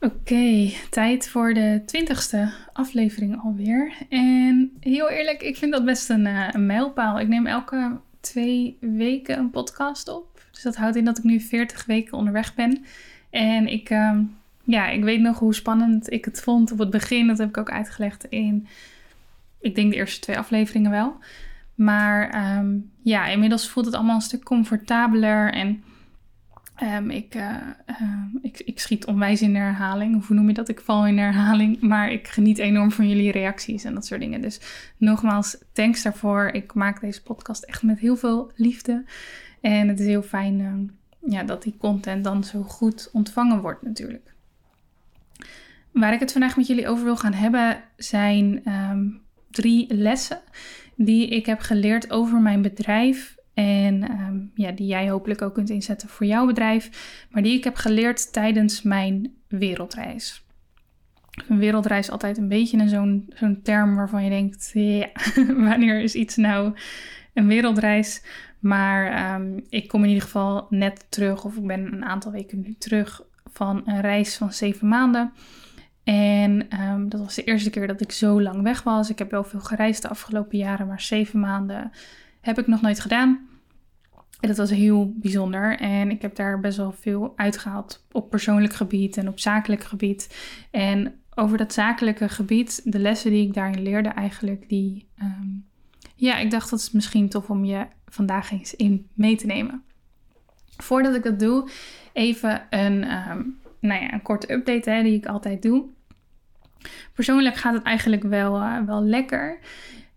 [0.00, 3.92] Oké, tijd voor de twintigste aflevering alweer.
[4.08, 7.20] En heel eerlijk, ik vind dat best een, uh, een mijlpaal.
[7.20, 10.42] Ik neem elke twee weken een podcast op.
[10.50, 12.84] Dus dat houdt in dat ik nu 40 weken onderweg ben.
[13.30, 14.18] En ik, uh,
[14.64, 17.26] ja, ik weet nog hoe spannend ik het vond op het begin.
[17.26, 18.66] Dat heb ik ook uitgelegd in,
[19.60, 21.16] ik denk de eerste twee afleveringen wel.
[21.74, 25.82] Maar um, ja, inmiddels voelt het allemaal een stuk comfortabeler en
[26.82, 30.26] Um, ik, uh, uh, ik, ik, schiet onwijs in de herhaling.
[30.26, 30.68] Hoe noem je dat?
[30.68, 31.80] Ik val in de herhaling.
[31.80, 34.40] Maar ik geniet enorm van jullie reacties en dat soort dingen.
[34.40, 34.60] Dus
[34.96, 36.46] nogmaals, thanks daarvoor.
[36.46, 39.04] Ik maak deze podcast echt met heel veel liefde.
[39.60, 43.82] En het is heel fijn uh, ja, dat die content dan zo goed ontvangen wordt
[43.82, 44.34] natuurlijk.
[45.92, 48.62] Waar ik het vandaag met jullie over wil gaan hebben zijn
[49.50, 50.40] drie lessen
[50.94, 55.70] die ik heb geleerd over mijn bedrijf en um, ja, die jij hopelijk ook kunt
[55.70, 56.90] inzetten voor jouw bedrijf.
[57.30, 60.44] Maar die ik heb geleerd tijdens mijn wereldreis.
[61.48, 65.08] Een wereldreis is altijd een beetje zo'n zo'n term waarvan je denkt: ja,
[65.68, 66.74] wanneer is iets nou
[67.34, 68.22] een wereldreis?
[68.58, 72.60] Maar um, ik kom in ieder geval net terug, of ik ben een aantal weken
[72.60, 75.32] nu terug van een reis van zeven maanden.
[76.04, 79.10] En um, dat was de eerste keer dat ik zo lang weg was.
[79.10, 81.90] Ik heb wel veel gereisd de afgelopen jaren, maar zeven maanden
[82.40, 83.48] heb ik nog nooit gedaan.
[84.40, 85.78] En dat was heel bijzonder.
[85.78, 90.36] En ik heb daar best wel veel uitgehaald op persoonlijk gebied en op zakelijk gebied.
[90.70, 95.08] En over dat zakelijke gebied, de lessen die ik daarin leerde eigenlijk, die...
[95.22, 95.68] Um,
[96.14, 99.82] ja, ik dacht dat is misschien tof om je vandaag eens in mee te nemen.
[100.76, 101.70] Voordat ik dat doe,
[102.12, 105.84] even een, um, nou ja, een korte update hè, die ik altijd doe.
[107.14, 109.58] Persoonlijk gaat het eigenlijk wel, uh, wel lekker.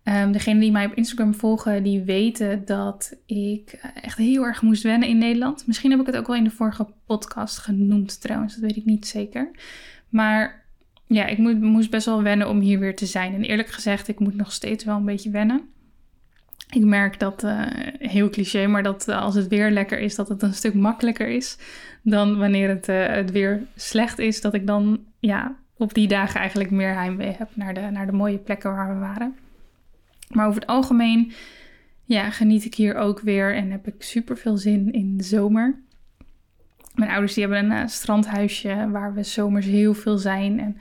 [0.06, 4.62] Um, degene die mij op Instagram volgen, die weten dat ik eh, echt heel erg
[4.62, 5.68] moest wennen in Nederland.
[5.68, 8.86] Misschien heb ik het ook wel in de vorige podcast genoemd trouwens, dat weet ik
[8.86, 9.52] niet zeker.
[10.09, 10.66] Maar
[11.08, 13.34] ja, ik moest best wel wennen om hier weer te zijn.
[13.34, 15.62] En eerlijk gezegd, ik moet nog steeds wel een beetje wennen.
[16.70, 17.62] Ik merk dat, uh,
[18.00, 21.28] heel cliché, maar dat uh, als het weer lekker is, dat het een stuk makkelijker
[21.28, 21.58] is
[22.02, 24.41] dan wanneer het, het weer slecht is.
[24.41, 28.12] Dat ik dan ja, op die dagen eigenlijk meer heimwee heb naar de, naar de
[28.12, 29.35] mooie plekken waar we waren.
[30.34, 31.32] Maar over het algemeen
[32.06, 35.82] ja, geniet ik hier ook weer en heb ik super veel zin in de zomer.
[36.96, 40.60] Mijn ouders die hebben een uh, strandhuisje waar we zomers heel veel zijn.
[40.60, 40.78] En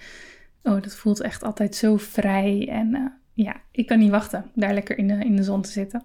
[0.62, 2.68] oh, dat voelt echt altijd zo vrij.
[2.68, 5.70] En uh, ja, ik kan niet wachten daar lekker in de, in de zon te
[5.70, 6.02] zitten.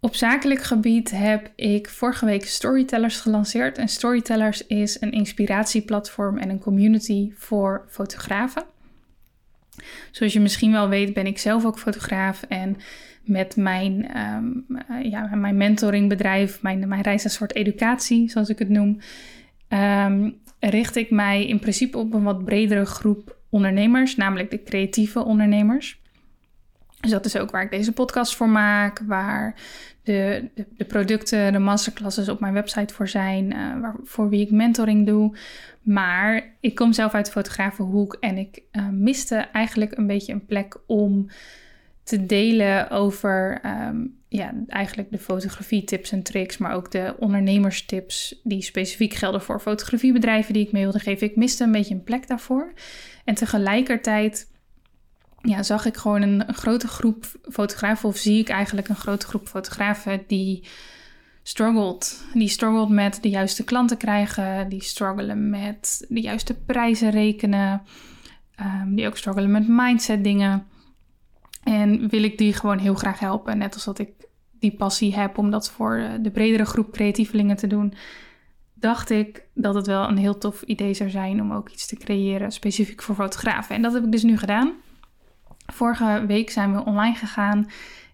[0.00, 3.78] Op zakelijk gebied heb ik vorige week Storytellers gelanceerd.
[3.78, 8.64] En Storytellers is een inspiratieplatform en een community voor fotografen.
[10.10, 12.42] Zoals je misschien wel weet, ben ik zelf ook fotograaf.
[12.42, 12.76] En
[13.24, 18.58] met mijn, um, uh, ja, mijn mentoringbedrijf, mijn, mijn reis een soort educatie, zoals ik
[18.58, 18.98] het noem,
[19.68, 25.24] um, richt ik mij in principe op een wat bredere groep ondernemers, namelijk de creatieve
[25.24, 26.00] ondernemers.
[27.00, 29.54] Dus dat is ook waar ik deze podcast voor maak, waar
[30.02, 34.50] de, de, producten, de masterclasses op mijn website voor zijn, uh, waar, voor wie ik
[34.50, 35.36] mentoring doe.
[35.82, 40.46] Maar ik kom zelf uit de fotografenhoek en ik uh, miste eigenlijk een beetje een
[40.46, 41.28] plek om
[42.02, 48.40] te delen over um, ja, eigenlijk de fotografie tips en tricks, maar ook de ondernemerstips
[48.42, 51.26] die specifiek gelden voor fotografiebedrijven die ik mee wilde geven.
[51.26, 52.72] Ik miste een beetje een plek daarvoor.
[53.24, 54.50] En tegelijkertijd
[55.46, 59.48] ja, zag ik gewoon een, grote groep fotografen, of zie ik eigenlijk een grote groep
[59.48, 60.64] fotografen die
[61.42, 62.24] struggled.
[62.34, 67.82] Die struggled met de juiste klanten krijgen, die struggelen met de juiste prijzen rekenen,
[68.60, 70.66] um, die ook struggelen met mindset dingen.
[71.62, 74.10] En wil ik die gewoon heel graag helpen, net als dat ik
[74.58, 77.94] die passie heb om dat voor eh, de bredere groep creatievelingen te doen,
[78.74, 81.96] dacht ik dat het wel een heel tof idee zou zijn om ook iets te
[81.96, 83.76] creëren specifiek voor fotografen.
[83.76, 84.72] En dat heb ik dus nu gedaan.
[85.66, 87.70] Vorige week zijn we online gegaan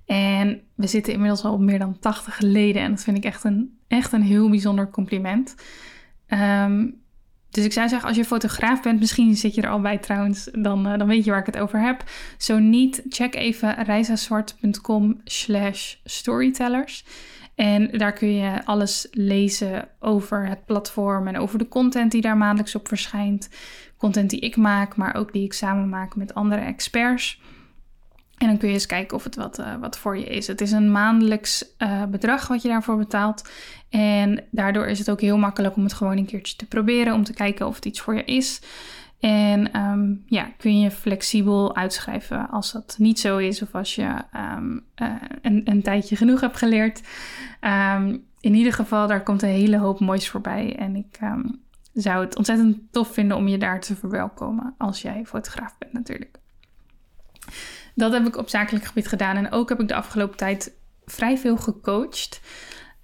[0.07, 2.83] en we zitten inmiddels al op meer dan 80 leden.
[2.83, 5.55] En dat vind ik echt een, echt een heel bijzonder compliment.
[6.27, 6.87] Ehm,
[7.51, 10.49] dus ik zou zeggen, als je fotograaf bent, misschien zit je er al bij trouwens,
[10.53, 12.05] dan, uh, dan weet je waar ik het over heb.
[12.39, 17.05] Zo niet, check even reisazwart.com slash storytellers.
[17.55, 22.37] En daar kun je alles lezen over het platform en over de content die daar
[22.37, 23.49] maandelijks op verschijnt.
[23.97, 27.41] Content die ik maak, maar ook die ik samen maak met andere experts.
[28.39, 30.47] En dan kun je eens kijken of het wat, uh, wat voor je is.
[30.47, 33.51] Het is een maandelijks uh, bedrag wat je daarvoor betaalt.
[33.89, 37.15] En daardoor is het ook heel makkelijk om het gewoon een keertje te proberen.
[37.15, 38.61] Om te kijken of het iets voor je is.
[39.23, 43.63] En um, ja, kun je flexibel uitschrijven als dat niet zo is.
[43.63, 44.15] Of als je
[44.57, 47.03] um, uh, een, een, tijdje genoeg hebt geleerd.
[47.61, 50.77] Um, in ieder geval, daar komt een hele hoop moois voorbij.
[50.77, 51.19] En ik
[51.95, 54.75] zou het ontzettend tof vinden om je daar te verwelkomen.
[54.79, 56.39] Als jij fotograaf bent natuurlijk.
[57.95, 59.37] Dat heb ik op zakelijk gebied gedaan.
[59.37, 60.73] En ook heb ik de afgelopen tijd
[61.05, 62.41] vrij veel gecoacht.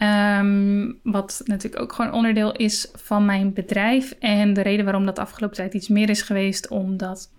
[0.02, 4.14] Um, wat natuurlijk ook gewoon onderdeel is van mijn bedrijf.
[4.18, 7.30] En de reden waarom dat afgelopen tijd iets meer is geweest, omdat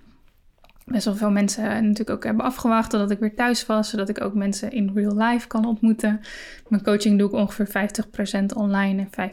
[0.85, 4.23] best wel veel mensen natuurlijk ook hebben afgewacht totdat ik weer thuis was, zodat ik
[4.23, 6.21] ook mensen in real life kan ontmoeten.
[6.67, 7.89] Mijn coaching doe ik ongeveer
[8.41, 9.31] 50% online en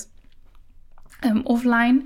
[0.00, 0.08] 50%
[1.26, 2.02] um, offline.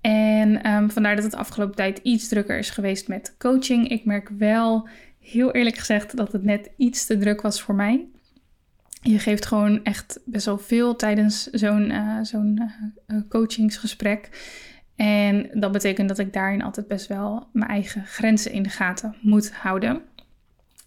[0.00, 3.88] En um, vandaar dat het afgelopen tijd iets drukker is geweest met coaching.
[3.88, 4.88] Ik merk wel,
[5.20, 8.06] heel eerlijk gezegd, dat het net iets te druk was voor mij.
[9.02, 12.70] Je geeft gewoon echt best wel veel tijdens zo'n uh, zo'n
[13.06, 14.28] uh, coachingsgesprek.
[14.96, 19.14] En dat betekent dat ik daarin altijd best wel mijn eigen grenzen in de gaten
[19.20, 20.02] moet houden.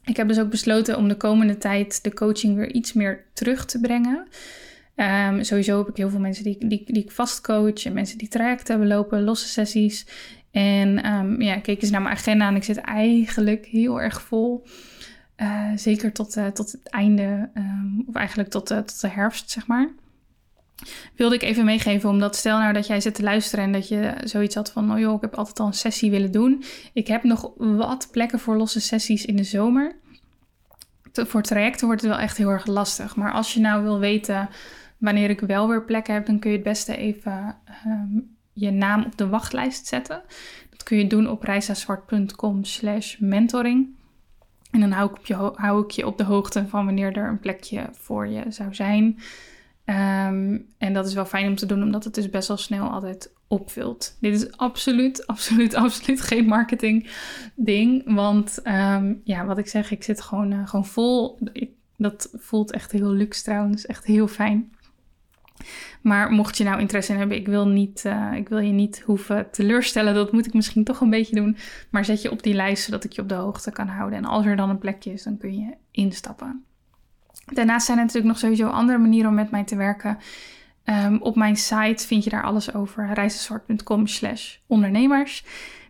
[0.05, 3.65] Ik heb dus ook besloten om de komende tijd de coaching weer iets meer terug
[3.65, 4.27] te brengen.
[4.95, 8.17] Um, sowieso heb ik heel veel mensen die, die, die ik vast coach en mensen
[8.17, 10.07] die trajecten hebben lopen, losse sessies.
[10.51, 14.65] En um, ja, keek eens naar mijn agenda en ik zit eigenlijk heel erg vol.
[15.37, 19.51] Uh, zeker tot, uh, tot het einde, um, of eigenlijk tot, uh, tot de herfst,
[19.51, 19.89] zeg maar.
[21.15, 24.13] Wilde ik even meegeven, omdat stel nou dat jij zit te luisteren en dat je
[24.23, 26.63] zoiets had van: oh joh, ik heb altijd al een sessie willen doen.
[26.93, 29.95] Ik heb nog wat plekken voor losse sessies in de zomer.
[31.13, 33.15] Voor trajecten wordt het wel echt heel erg lastig.
[33.15, 34.49] Maar als je nou wil weten
[34.97, 39.03] Wanneer ik wel weer plekken heb, dan kun je het beste even um, je naam
[39.03, 40.21] op de wachtlijst zetten.
[40.69, 43.95] Dat kun je doen op reisazwart.com slash mentoring.
[44.75, 48.27] En dan hou ik, op je, op de hoogte van wanneer er een plekje voor
[48.27, 49.05] je zou zijn.
[49.85, 52.89] Um, en dat is wel fijn om te doen, omdat het dus best wel snel
[52.89, 54.17] altijd opvult.
[54.19, 57.09] Dit is absoluut, absoluut, absoluut geen marketing
[57.55, 58.15] ding.
[58.15, 61.39] Want um, ja, wat ik zeg, ik zit gewoon, uh, gewoon vol.
[61.97, 64.71] Dat voelt echt heel luxe trouwens, echt heel fijn.
[66.01, 69.01] Maar mocht je nou interesse in hebben, ik wil, niet, uh, ik wil je niet
[69.05, 70.13] hoeven teleurstellen.
[70.13, 71.57] Dat moet ik misschien toch een beetje doen.
[71.89, 74.17] Maar zet je op die lijst zodat ik je op de hoogte kan houden.
[74.17, 76.63] En als er dan een plekje is, dan kun je instappen.
[77.53, 80.17] Daarnaast zijn er natuurlijk nog sowieso andere manieren om met mij te werken.
[80.85, 83.13] Um, op mijn site vind je daar alles over.
[83.13, 85.45] reisensort.com slash ondernemers.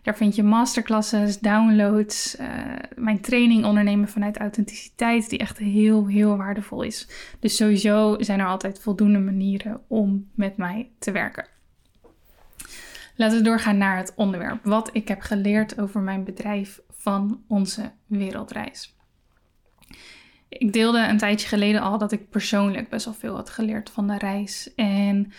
[0.06, 2.48] Daar vind je masterclasses, downloads, uh,
[2.96, 7.08] mijn training ondernemen vanuit authenticiteit, die echt heel, heel waardevol is.
[7.40, 11.46] Dus sowieso zijn er altijd voldoende manieren om met mij te werken.
[13.16, 14.64] Laten we doorgaan naar het onderwerp.
[14.64, 18.96] Wat ik heb geleerd over mijn bedrijf van onze wereldreis.
[20.48, 24.06] Ik deelde een tijdje geleden al dat ik persoonlijk best wel veel had geleerd van
[24.06, 24.74] de reis.
[24.74, 25.32] En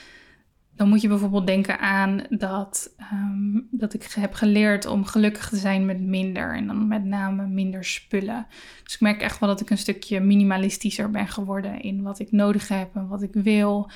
[0.78, 5.56] dan moet je bijvoorbeeld denken aan dat, um, dat ik heb geleerd om gelukkig te
[5.56, 6.56] zijn met minder.
[6.56, 8.48] En dan met name minder spullen.
[8.84, 12.32] Dus ik merk echt wel dat ik een stukje minimalistischer ben geworden in wat ik
[12.32, 13.90] nodig heb en wat ik wil.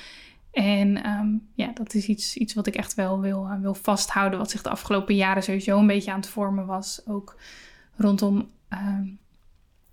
[0.52, 4.38] En um, ja, dat is iets, iets wat ik echt wel wil, uh, wil vasthouden.
[4.38, 7.00] Wat zich de afgelopen jaren sowieso een beetje aan het vormen was.
[7.06, 7.36] Ook
[7.96, 9.18] rondom um,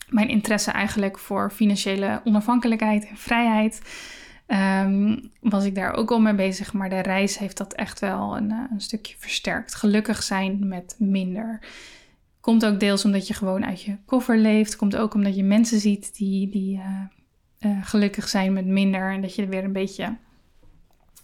[0.10, 3.82] mijn interesse eigenlijk voor financiële onafhankelijkheid en vrijheid.
[4.52, 6.74] Um, was ik daar ook al mee bezig.
[6.74, 9.76] Maar de reis heeft dat echt wel een, eh, een, stukje versterkt.
[9.76, 11.60] Gelukkig zijn met minder.
[12.40, 14.76] Komt ook deels omdat je gewoon uit je koffer leeft.
[14.76, 17.02] Komt ook omdat je mensen ziet die, die uh,
[17.60, 19.12] uh, gelukkig zijn met minder.
[19.12, 20.16] En dat je weer een beetje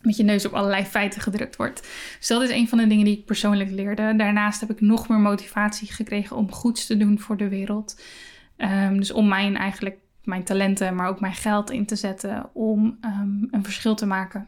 [0.02, 1.82] met je neus op allerlei feiten gedrukt wordt.
[2.18, 4.16] Dus dat is een van de dingen die ik persoonlijk leerde.
[4.16, 8.02] Daarnaast heb ik nog meer motivatie gekregen om goeds te doen voor de wereld.
[8.58, 12.98] Um, dus om mijn eigenlijk mijn talenten, maar ook mijn geld in te zetten om
[13.02, 14.48] um, een verschil te maken.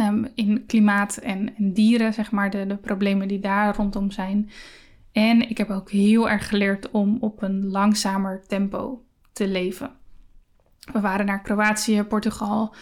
[0.00, 4.50] Um, in klimaat en, en, dieren, zeg maar, de, de problemen die daar rondom zijn.
[5.12, 9.90] En ik heb ook heel erg geleerd om op een langzamer tempo te leven.
[10.92, 12.74] We waren naar Kroatië, Portugal,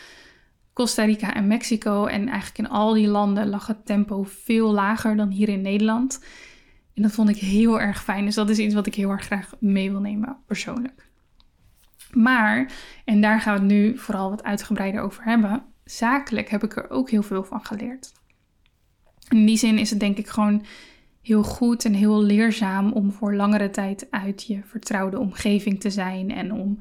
[0.72, 2.06] Costa Rica en Mexico.
[2.06, 6.24] En eigenlijk in al die landen lag het tempo veel lager dan hier in Nederland.
[6.94, 8.24] En dat vond ik heel erg fijn.
[8.24, 11.10] Dus dat is iets wat ik heel erg graag mee wil nemen, persoonlijk.
[12.14, 12.72] Maar,
[13.04, 15.62] en daar gaan we het nu vooral wat uitgebreider over hebben.
[15.84, 18.12] Zakelijk heb ik er ook heel veel van geleerd.
[19.28, 20.64] In die zin is het denk ik gewoon
[21.22, 26.30] heel goed en heel leerzaam om voor langere tijd uit je vertrouwde omgeving te zijn
[26.30, 26.78] en om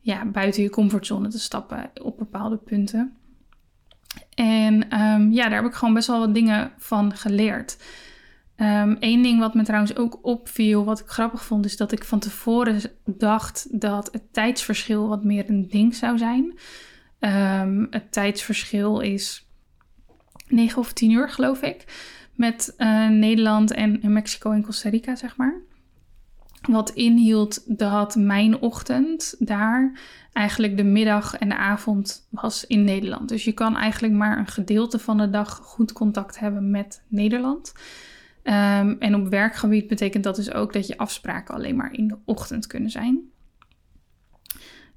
[0.00, 3.16] ja, buiten je comfortzone te stappen op bepaalde punten.
[4.34, 7.78] En ehm, ja, daar heb ik gewoon best wel wat dingen van geleerd.
[8.62, 12.04] Eén ehm, ding wat me trouwens ook opviel, wat ik grappig vond, is dat ik
[12.04, 16.58] van tevoren dacht dat het tijdsverschil wat meer een ding zou zijn.
[17.18, 19.46] Ehm, het tijdsverschil is
[20.48, 21.84] 9 of 10 uur, geloof ik,
[22.34, 25.54] met uh, Nederland en Mexico en Costa Rica, zeg maar.
[26.70, 30.00] Wat inhield dat mijn ochtend daar
[30.32, 33.28] eigenlijk de middag en de avond was in Nederland.
[33.28, 37.72] Dus je kan eigenlijk maar een gedeelte van de dag goed contact hebben met Nederland.
[38.44, 42.18] Um, en op werkgebied betekent dat dus ook dat je afspraken alleen maar in de
[42.24, 43.30] ochtend kunnen zijn.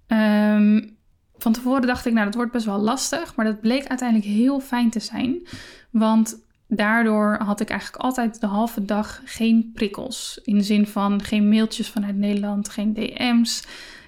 [0.08, 0.98] Um,
[1.38, 3.36] van tevoren dacht ik, nou, dat wordt best wel lastig.
[3.36, 5.48] Maar dat bleek uiteindelijk heel fijn te zijn.
[5.90, 10.40] Want daardoor had ik eigenlijk altijd de halve dag geen prikkels.
[10.44, 13.64] In de zin van geen mailtjes vanuit Nederland, geen DM's,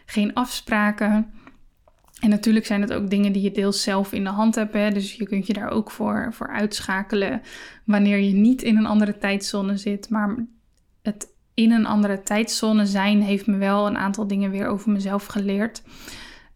[0.05, 1.31] geen afspraken.
[2.19, 4.73] En natuurlijk zijn het ook dingen die je deels zelf in de hand hebt.
[4.73, 4.91] Hè?
[4.91, 7.41] Dus je kunt je daar ook voor, voor uitschakelen
[7.85, 10.09] wanneer je niet in een andere tijdzone zit.
[10.09, 10.45] Maar
[11.01, 15.25] het in een andere tijdzone zijn heeft me wel een aantal dingen weer over mezelf
[15.25, 15.83] geleerd.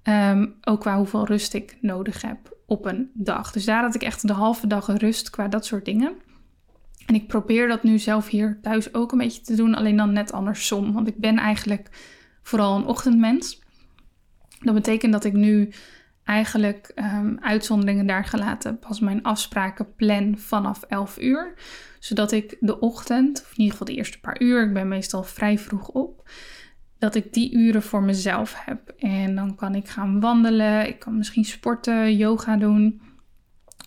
[0.04, 3.52] Ehm, ook qua hoeveel rust ik nodig heb op een dag.
[3.52, 6.14] Dus daar had ik echt de halve dag rust qua dat soort dingen.
[7.06, 10.14] En ik probeer dat nu zelf hier thuis ook een beetje te doen, alleen dan
[10.14, 10.94] net andersom.
[10.94, 11.90] Want ik ben eigenlijk
[12.42, 13.61] vooral een ochtendmens.
[14.62, 15.74] Dat betekent dat ik nu
[16.24, 21.54] eigenlijk um, uitzonderingen daar gelaten pas mijn afspraken plan vanaf 11 uur.
[22.00, 25.24] Zodat ik de ochtend, of in ieder geval de eerste paar uur, ik ben meestal
[25.24, 26.30] vrij vroeg op,
[27.00, 28.94] dat ik die uren voor mezelf heb.
[28.98, 33.02] En dan kan ik gaan wandelen, ik kan misschien sporten, yoga doen.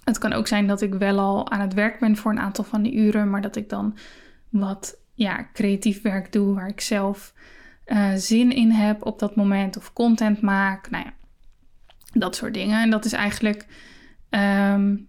[0.04, 2.64] Het kan ook zijn dat ik wel al aan het werk ben voor een aantal
[2.64, 3.96] van die uren, maar dat ik dan
[4.48, 7.34] wat ja, creatief werk doe waar ik zelf
[7.86, 10.90] uh, zin in heb op dat moment of content maak.
[10.90, 11.12] Nou ja,
[12.12, 12.82] dat soort dingen.
[12.82, 13.66] En dat is eigenlijk
[14.30, 15.08] um,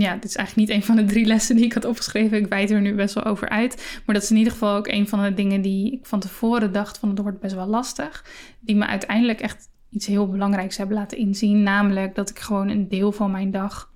[0.00, 2.38] ja, dit is eigenlijk niet een van de drie lessen die ik had opgeschreven.
[2.38, 4.00] Ik wijd er nu best wel over uit.
[4.06, 6.72] Maar dat is in ieder geval ook een van de dingen die ik van tevoren
[6.72, 8.24] dacht van het wordt best wel lastig.
[8.60, 11.62] Die me uiteindelijk echt iets heel belangrijks hebben laten inzien.
[11.62, 13.92] Namelijk dat ik gewoon een deel van mijn dag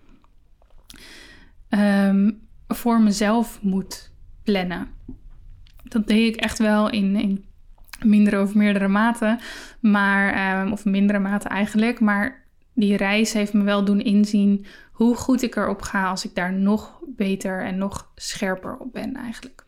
[1.70, 4.12] um, voor mezelf moet
[4.42, 4.88] plannen.
[5.84, 7.44] Dat deed ik echt wel in, in
[8.04, 9.38] minder of meerdere maten.
[9.80, 12.00] Maar, um, of mindere mate eigenlijk.
[12.00, 16.34] Maar die reis heeft me wel doen inzien hoe goed ik erop ga als ik
[16.34, 19.64] daar nog beter en nog scherper op ben eigenlijk.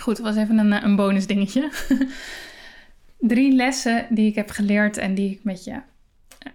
[0.00, 1.70] Goed, dat was even een, een bonus dingetje.
[3.18, 5.80] Drie lessen die ik heb geleerd en die ik met je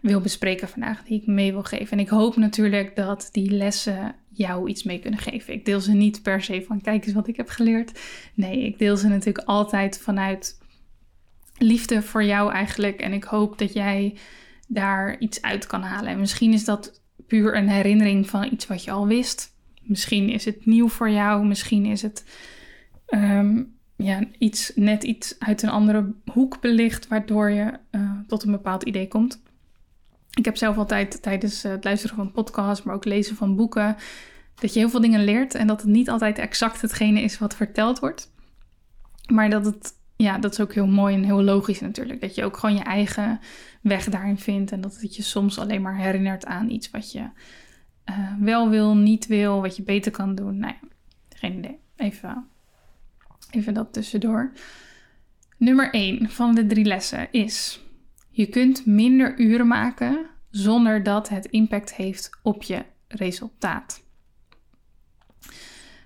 [0.02, 1.92] wil bespreken vandaag, die ik mee wil geven.
[1.92, 5.54] En ik hoop natuurlijk dat die lessen jou iets mee kunnen geven.
[5.54, 8.00] Ik deel ze niet per se van kijk eens wat ik heb geleerd.
[8.34, 10.60] Nee, ik deel ze natuurlijk altijd vanuit
[11.58, 13.02] liefde voor jou eigenlijk.
[13.02, 14.16] En ik hoop dat jij
[14.68, 16.12] daar iets uit kan halen.
[16.12, 19.56] En misschien is dat puur een herinnering van iets wat je al wist.
[19.82, 21.46] Misschien is het nieuw voor jou.
[21.46, 22.26] Misschien is het
[23.06, 23.64] ehm,
[23.96, 28.84] ja, iets, net iets uit een andere hoek belicht, waardoor je uh, tot een bepaald
[28.84, 29.42] idee komt.
[30.38, 33.96] Ik heb zelf altijd tijdens het luisteren van podcasts, maar ook lezen van boeken,
[34.56, 37.56] dat je heel veel dingen leert en dat het niet altijd exact hetgene is wat
[37.56, 38.32] verteld wordt.
[39.32, 42.22] Maar dat het, ja, dat is ook heel mooi en heel logisch natuurlijk.
[42.22, 43.40] Dat je ook gewoon je eigen
[43.82, 44.72] weg daarin vindt.
[44.72, 47.30] En dat het je soms alleen maar herinnert aan iets wat je
[48.10, 50.58] uh, wel wil, niet wil, wat je beter kan doen.
[50.58, 50.88] Nou ja,
[51.30, 51.80] geen idee.
[51.96, 52.48] Even,
[53.52, 54.52] even dat tussendoor.
[55.58, 57.82] Nummer 1 van de drie lessen is:
[58.38, 64.04] je kunt minder uren maken zonder dat het impact heeft op je resultaat.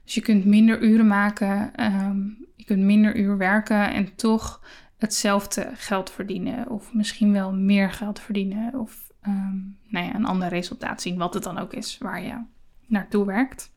[0.04, 4.64] Dus je kunt minder uren maken, um, je kunt minder uur werken en toch
[4.98, 6.70] hetzelfde geld verdienen.
[6.70, 8.80] Of misschien wel meer geld verdienen.
[8.80, 12.44] Of um, nou ja, een ander resultaat zien, wat het dan ook is waar je
[12.88, 13.72] naartoe werkt.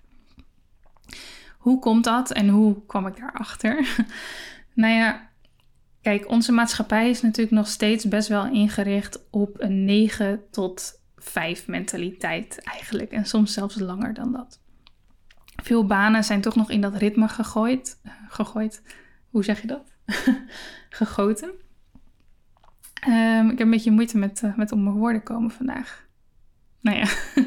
[1.58, 4.06] Hoe komt dat en hoe kwam ik daarachter?
[4.74, 5.30] nou ja,
[6.04, 11.66] kijk, onze maatschappij is natuurlijk nog steeds best wel ingericht op een 9 tot 5
[11.66, 13.10] mentaliteit eigenlijk.
[13.10, 14.60] En soms zelfs langer dan dat.
[15.62, 18.00] Veel banen zijn toch nog in dat ritme gegooid.
[18.28, 18.82] gegooid.
[19.30, 19.92] Hoe zeg je dat?
[21.00, 21.50] gegoten.
[22.94, 26.06] Ehm, ik heb een beetje moeite met, uh, met mijn woorden komen vandaag.
[26.80, 27.06] Nou ja.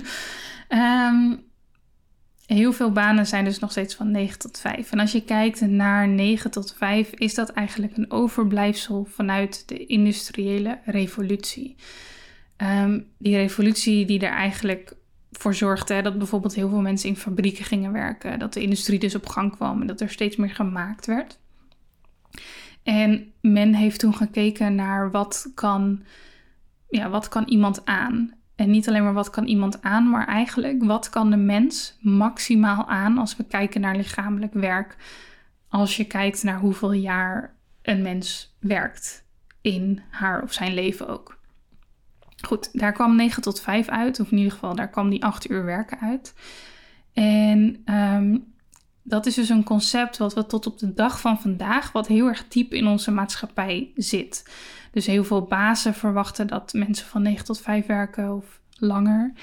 [0.68, 1.36] Ehm,
[2.48, 4.92] heel veel banen zijn dus nog steeds van 9 tot 5.
[4.92, 9.86] En als je kijkt naar 9 tot 5, is dat eigenlijk een overblijfsel vanuit de
[9.86, 11.76] industriële revolutie.
[12.58, 14.96] Um, die revolutie die er eigenlijk
[15.32, 19.16] voor zorgde dat bijvoorbeeld heel veel mensen in fabrieken gingen werken, dat de industrie dus
[19.16, 21.40] op gang kwam en dat er steeds meer gemaakt werd.
[22.84, 26.04] En men heeft toen gekeken naar wat kan,
[26.90, 28.37] ja, wat kan iemand aan.
[28.58, 32.88] En niet alleen maar wat kan iemand aan, maar eigenlijk wat kan de mens maximaal
[32.88, 34.96] aan als we kijken naar lichamelijk werk.
[35.70, 39.26] Als je kijkt naar hoeveel jaar een mens werkt
[39.62, 41.40] in haar of zijn leven ook.
[42.46, 45.50] Goed, daar kwam 9 tot 5 uit, of in ieder geval daar kwam die 8
[45.50, 46.34] uur werken uit.
[47.14, 48.54] En um,
[49.04, 52.28] dat is dus een concept wat we tot op de dag van vandaag, wat heel
[52.28, 54.44] erg diep in onze maatschappij zit.
[54.98, 59.34] Dus heel veel bazen verwachten dat mensen van 9 tot 5 werken of langer.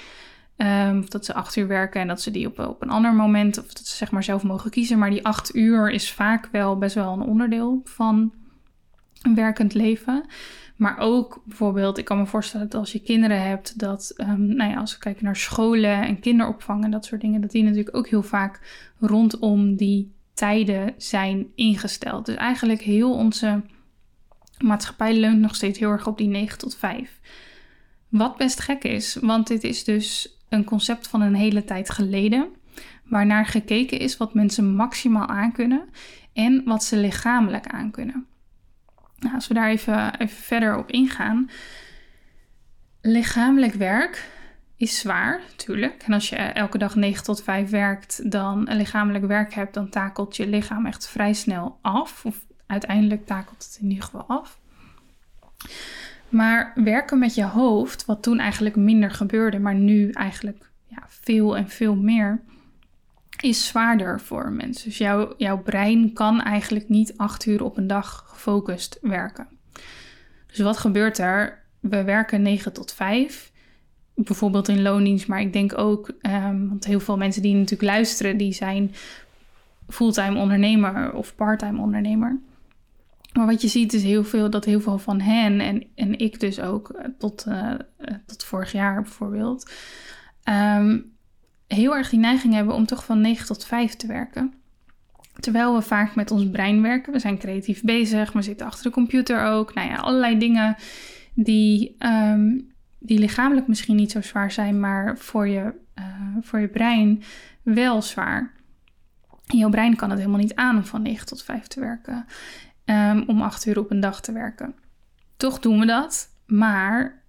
[0.56, 3.14] Um, of dat ze 8 uur werken en dat ze die op, op een ander
[3.14, 4.98] moment, of dat ze zeg maar zelf mogen kiezen.
[4.98, 8.32] Maar die 8 uur is vaak wel best wel een onderdeel van
[9.22, 10.24] een werkend leven.
[10.76, 14.70] Maar ook bijvoorbeeld, ik kan me voorstellen dat als je kinderen hebt, dat, um, nou
[14.70, 17.96] ja, als we kijken naar scholen en kinderopvang en dat soort dingen, dat die natuurlijk
[17.96, 18.60] ook heel vaak
[18.98, 22.26] rondom die tijden zijn ingesteld.
[22.26, 23.62] Dus eigenlijk heel onze
[24.64, 27.20] maatschappij leunt nog steeds heel erg op die 9 tot 5.
[28.08, 32.48] Wat best gek is, want dit is dus een concept van een hele tijd geleden,
[33.04, 35.88] waarnaar gekeken is wat mensen maximaal aankunnen
[36.32, 38.26] en wat ze lichamelijk aankunnen.
[39.18, 41.50] Nou, als we daar even, even verder op ingaan.
[43.00, 44.28] Lichamelijk werk
[44.76, 46.02] is zwaar, natuurlijk.
[46.02, 50.36] En als je elke dag 9 tot 5 werkt, dan lichamelijk werk hebt, dan takelt
[50.36, 52.24] je lichaam echt vrij snel af.
[52.24, 52.44] Of
[52.74, 54.58] uiteindelijk takelt het in ieder geval af.
[56.28, 61.56] Maar werken met je hoofd, wat toen eigenlijk minder gebeurde, maar nu eigenlijk ja, veel
[61.56, 62.40] en veel meer,
[63.40, 64.88] is zwaarder voor mensen.
[64.88, 69.46] Dus jouw, jouw brein kan eigenlijk niet acht uur op een dag gefocust werken.
[70.46, 71.62] Dus wat gebeurt er?
[71.80, 73.52] We werken 9 tot 5,
[74.14, 78.36] bijvoorbeeld in loondienst, maar ik denk ook, um, want heel veel mensen die natuurlijk luisteren,
[78.36, 78.94] die zijn
[79.88, 82.38] fulltime ondernemer of parttime ondernemer.
[83.34, 86.40] Maar wat je ziet is heel veel dat heel veel van hen en, en ik
[86.40, 87.72] dus ook eh, tot, uh,
[88.26, 89.70] tot vorig jaar bijvoorbeeld,
[90.78, 91.12] um,
[91.66, 94.54] heel erg die neiging hebben om toch van 9 tot 5 te werken.
[95.40, 97.12] Terwijl we vaak met ons brein werken.
[97.12, 99.74] We zijn creatief bezig, we zitten achter de computer ook.
[99.74, 100.76] Nou ja, allerlei dingen
[101.34, 105.74] die, um, die lichamelijk misschien niet zo zwaar zijn, maar voor je,
[106.40, 107.22] voor je brein
[107.62, 108.52] wel zwaar.
[109.46, 112.26] En jouw brein kan het helemaal niet aan om van 9 tot 5 te werken.
[112.84, 114.74] Um, om 8 uur op een dag te werken.
[115.36, 117.22] Toch doen we dat, maar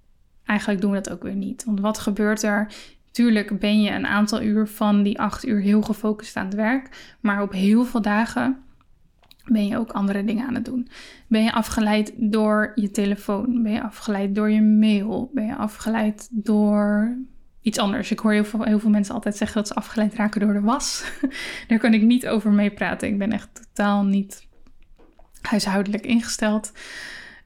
[0.45, 1.63] eigenlijk doen we dat ook weer niet.
[1.63, 2.73] Want wat gebeurt er?
[3.11, 7.15] Tuurlijk ben je een aantal uur van die acht uur heel gefocust aan het werk.
[7.19, 8.57] Maar op heel veel dagen
[9.45, 10.87] ben je ook andere dingen aan het doen.
[11.27, 13.63] Ben je afgeleid door je telefoon?
[13.63, 15.31] Ben je afgeleid door je mail?
[15.33, 17.15] Ben je afgeleid door
[17.61, 18.11] iets anders?
[18.11, 20.61] Ik hoor heel veel, heel veel mensen altijd zeggen dat ze afgeleid raken door de
[20.61, 21.11] was.
[21.67, 23.07] Daar kan ik niet over meepraten.
[23.07, 24.47] Ik ben echt totaal niet
[25.45, 26.71] huishoudelijk ingesteld.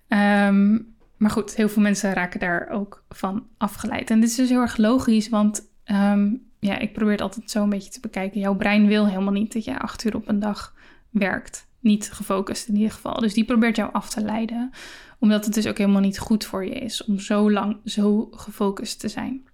[0.07, 4.09] Um, maar goed, heel veel mensen raken daar ook van afgeleid.
[4.09, 7.63] En dit is dus heel erg logisch, want um, ja, ik probeer het altijd zo
[7.63, 8.39] een beetje te bekijken.
[8.39, 10.75] Jouw brein wil helemaal niet dat je acht uur op een dag
[11.09, 11.67] werkt.
[11.79, 13.19] Niet gefocust in ieder geval.
[13.19, 14.71] Dus die probeert jou af te leiden.
[15.19, 18.99] Omdat het dus ook helemaal niet goed voor je is om zo lang zo gefocust
[18.99, 19.47] te zijn.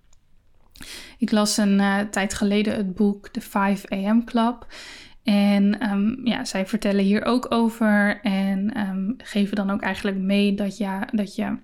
[1.18, 4.68] Ik las een uh, tijd geleden het boek The 5 AM Club.
[5.26, 10.56] En um, ja, zij vertellen hier ook over en um, geven dan ook eigenlijk mee
[10.56, 11.58] dat, ja, dat je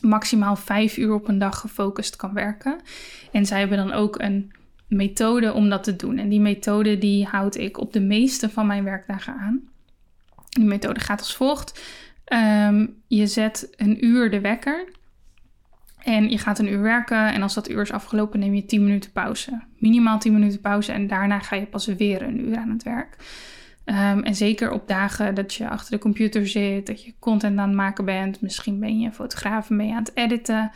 [0.00, 2.80] maximaal vijf uur op een dag gefocust kan werken.
[3.32, 4.52] En zij hebben dan ook een
[4.88, 6.18] methode om dat te doen.
[6.18, 9.60] En die methode die houd ik op de meeste van mijn werkdagen aan.
[10.48, 11.80] Die methode gaat als volgt.
[12.32, 14.88] Um, je zet een uur de wekker.
[16.06, 18.84] En je gaat een uur werken en als dat uur is afgelopen, neem je 10
[18.84, 19.60] minuten pauze.
[19.78, 23.16] Minimaal 10 minuten pauze en daarna ga je pas weer een uur aan het werk.
[23.84, 27.68] Um, en zeker op dagen dat je achter de computer zit, dat je content aan
[27.68, 28.40] het maken bent.
[28.40, 30.70] Misschien ben je fotograaf en je aan het editen.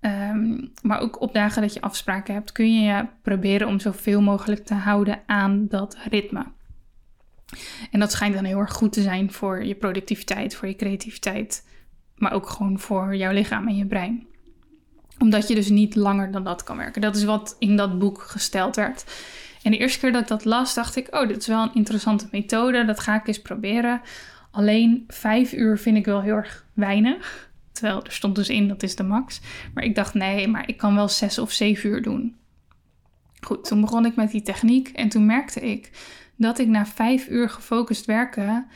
[0.00, 4.64] Um, maar ook op dagen dat je afspraken hebt, kun je proberen om zoveel mogelijk
[4.64, 6.44] te houden aan dat ritme.
[7.90, 11.66] En dat schijnt dan heel erg goed te zijn voor je productiviteit, voor je creativiteit,
[12.16, 14.32] maar ook gewoon voor jouw lichaam en je brein
[15.18, 17.00] omdat je dus niet langer dan dat kan werken.
[17.00, 19.04] Dat is wat in dat boek gesteld werd.
[19.62, 21.74] En de eerste keer dat ik dat las, dacht ik: Oh, dit is wel een
[21.74, 22.84] interessante methode.
[22.84, 24.00] Dat ga ik eens proberen.
[24.50, 27.50] Alleen vijf uur vind ik wel heel erg weinig.
[27.72, 29.40] Terwijl er stond dus in, dat is de max.
[29.74, 32.36] Maar ik dacht, nee, maar ik kan wel zes of zeven uur doen.
[33.40, 35.90] Goed, toen begon ik met die techniek en toen merkte ik
[36.36, 38.66] dat ik na vijf uur gefocust werken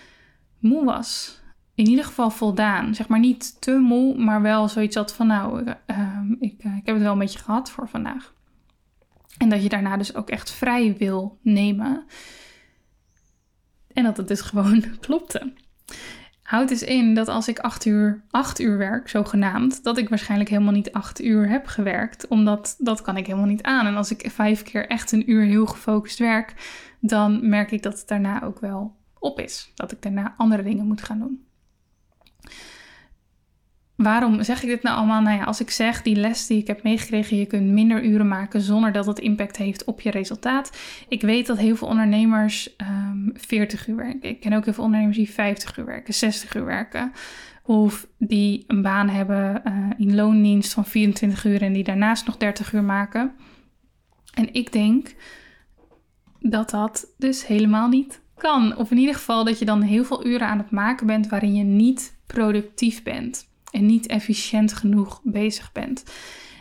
[0.59, 1.41] moe was.
[1.79, 2.95] In ieder geval voldaan.
[2.95, 6.87] Zeg maar niet te moe, maar wel zoiets had van nou, uh, ik, uh, ik
[6.87, 8.35] heb het wel een beetje gehad voor vandaag.
[9.37, 12.05] En dat je daarna dus ook echt vrij wil nemen.
[13.93, 15.53] En dat het dus gewoon klopte.
[16.43, 20.51] Houd dus in dat als ik acht uur, acht uur werk, zogenaamd, dat ik waarschijnlijk
[20.51, 22.29] helemaal niet acht uur heb gewerkt.
[22.29, 23.87] Omdat dat kan ik helemaal niet aan.
[23.87, 26.55] En als ik vijf keer echt een uur heel gefocust werk,
[27.01, 29.73] dan merk ik dat het daarna ook wel op is.
[29.75, 31.47] Dat ik daarna andere dingen moet gaan doen.
[33.99, 35.21] Waarom zeg ik dit nou allemaal?
[35.21, 38.29] Nou ja, als ik zeg die les die ik heb meegekregen, je kunt minder uren
[38.29, 40.77] maken zonder dat het impact heeft op je resultaat.
[41.09, 44.29] Ik weet dat heel veel ondernemers um, ehm, 40 uur werken.
[44.29, 47.13] Ik ken ook heel veel ondernemers die 50 uur werken, 60 uur werken.
[47.63, 52.37] Of die een baan hebben uh, in loondienst van 24 uur en die daarnaast nog
[52.37, 53.33] 30 uur maken.
[54.35, 55.15] En ik denk
[56.41, 58.77] dat dat dus helemaal niet kan.
[58.77, 61.55] Of in ieder geval dat je dan heel veel uren aan het maken bent waarin
[61.55, 66.05] je niet productief bent en niet efficiënt genoeg bezig bent.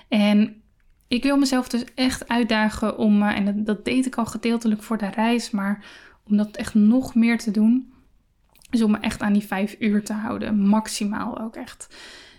[0.07, 0.61] En
[1.07, 4.83] ik wil mezelf dus echt uitdagen om, eh, en dat, dat, deed ik al gedeeltelijk
[4.83, 5.85] voor de reis, maar
[6.23, 7.93] om dat echt nog meer te doen,
[8.69, 11.95] is om me echt aan die vijf uur te houden, maximaal ook echt.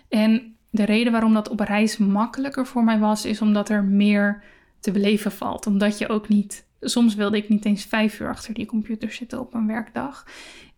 [0.09, 4.43] En de reden waarom dat op reis makkelijker voor mij was, is omdat er meer
[4.79, 5.67] te beleven valt.
[5.67, 9.39] Omdat je ook niet, soms wilde ik niet eens vijf uur achter die computer zitten
[9.39, 10.25] op een werkdag.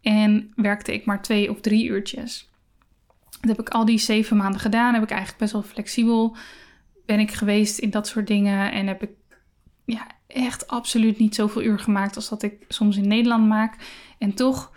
[0.02, 2.51] En werkte ik maar twee of drie uurtjes.
[3.42, 4.94] Dat heb ik al die zeven maanden gedaan.
[4.94, 6.36] Heb ik eigenlijk best wel flexibel
[7.12, 8.72] ben ik geweest in dat soort dingen.
[8.72, 9.12] En heb ik
[9.86, 13.76] ja, echt absoluut niet zoveel uur gemaakt als dat ik soms in Nederland maak.
[14.18, 14.72] En toch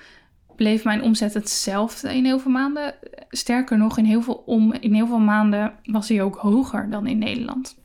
[0.57, 2.94] bleef mijn omzet hetzelfde in heel veel maanden.
[3.29, 7.07] Sterker nog, in heel veel, om, in heel veel maanden was hij ook hoger dan
[7.07, 7.79] in Nederland.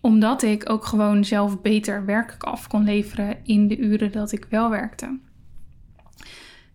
[0.00, 4.46] Omdat ik ook gewoon zelf beter werk af kon leveren in de uren dat ik
[4.50, 5.18] wel werkte.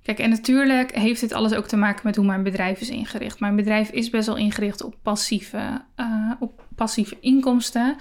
[0.03, 3.39] Kijk, en natuurlijk heeft dit alles ook te maken met hoe mijn bedrijf is ingericht.
[3.39, 7.95] Mijn bedrijf is best wel ingericht op passieve, uh, op passieve inkomsten.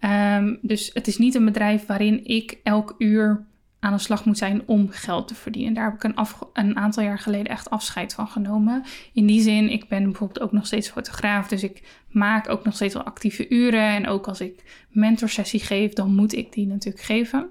[0.00, 3.44] Um, dus het is niet een bedrijf waarin ik elk uur
[3.80, 5.74] aan de slag moet zijn om geld te verdienen.
[5.74, 8.82] Daar heb ik een, een, aantal jaar geleden echt afscheid van genomen.
[9.12, 12.74] In die zin, ik ben bijvoorbeeld ook nog steeds fotograaf, dus ik maak ook nog
[12.74, 13.88] steeds wel actieve uren.
[13.88, 17.50] En ook als ik mentorsessie geef, dan moet ik die natuurlijk geven.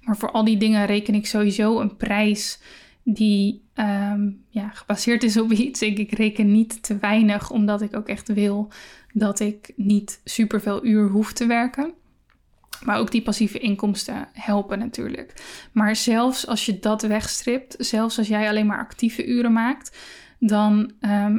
[0.00, 2.60] Maar voor al die dingen reken ik sowieso een prijs
[3.04, 5.82] die ehm, ja, gebaseerd is op iets.
[5.82, 8.72] Ik, reken niet te weinig, omdat ik ook echt wil
[9.12, 11.92] dat ik niet superveel uur hoef te werken.
[12.84, 15.34] Maar ook die passieve inkomsten helpen natuurlijk.
[15.72, 19.98] Maar zelfs als je dat wegstript, zelfs als jij alleen maar actieve uren maakt,
[20.38, 21.38] dan ehm,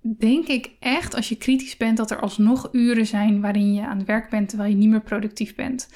[0.00, 3.98] denk ik echt, als je kritisch bent, dat er alsnog uren zijn waarin je aan
[3.98, 5.88] het werk bent terwijl je niet meer productief bent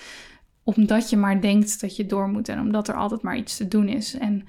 [0.65, 3.69] omdat je maar denkt dat je door moet en omdat er altijd maar iets te
[3.69, 4.15] doen is.
[4.15, 4.47] En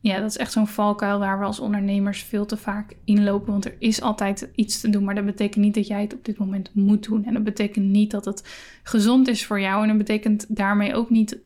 [0.00, 3.52] ja, dat is echt zo'n valkuil waar we als ondernemers veel te vaak inlopen.
[3.52, 6.24] Want er is altijd iets te doen, maar dat betekent niet dat jij het op
[6.24, 7.24] dit moment moet doen.
[7.24, 8.48] En dat betekent niet dat het
[8.82, 9.82] gezond is voor jou.
[9.82, 11.38] En dat betekent daarmee ook niet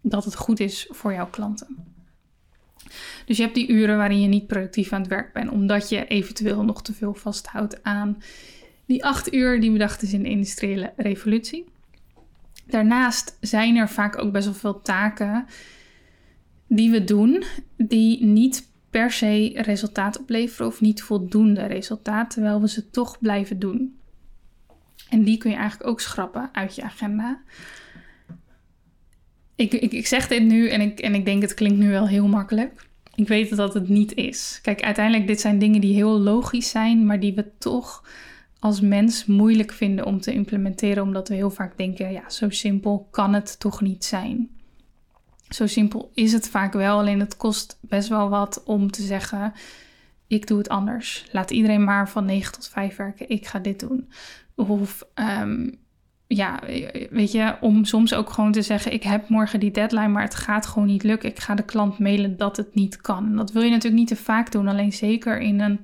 [0.00, 1.76] dat het goed is voor jouw klanten.
[3.26, 6.06] Dus je hebt die uren waarin je niet productief aan het werk bent, omdat je
[6.06, 8.22] eventueel nog te veel vasthoudt aan
[8.86, 11.64] die acht uur die bedacht is in de industriële revolutie.
[12.70, 15.46] Daarnaast zijn er vaak ook best wel veel taken
[16.66, 17.44] die we doen,
[17.76, 23.58] die niet per se resultaat opleveren of niet voldoende resultaat, terwijl we ze toch blijven
[23.58, 23.98] doen.
[25.08, 27.40] En die kun je eigenlijk ook schrappen uit je agenda.
[29.54, 32.08] Ik, ik, ik zeg dit nu en ik, en ik denk het klinkt nu wel
[32.08, 32.88] heel makkelijk.
[33.14, 34.58] Ik weet dat het niet is.
[34.62, 38.04] Kijk, uiteindelijk dit zijn dingen die heel logisch zijn, maar die we toch
[38.60, 43.08] als mens moeilijk vinden om te implementeren, omdat we heel vaak denken, ja, zo simpel
[43.10, 44.48] kan het toch niet zijn.
[45.48, 49.52] Zo simpel is het vaak wel, alleen het kost best wel wat om te zeggen,
[50.26, 51.26] ik doe het anders.
[51.32, 54.10] Laat iedereen maar van 9 tot 5 werken, ik ga dit doen.
[54.54, 55.78] Of um,
[56.36, 56.60] ja,
[57.10, 60.34] weet je, om soms ook gewoon te zeggen: Ik heb morgen die deadline, maar het
[60.34, 61.28] gaat gewoon niet lukken.
[61.28, 63.26] Ik ga de klant mailen dat het niet kan.
[63.26, 65.80] En dat wil je natuurlijk niet te vaak doen, alleen zeker in een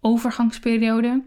[0.00, 1.22] overgangsperiode.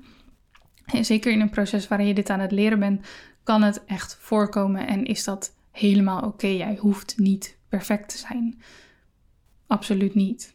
[0.93, 3.07] En zeker in een proces waarin je dit aan het leren bent,
[3.43, 6.47] kan het echt voorkomen en is dat helemaal oké.
[6.47, 8.61] Jij hoeft niet perfect te zijn.
[9.67, 10.53] Absoluut niet.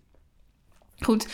[0.99, 1.29] Goed.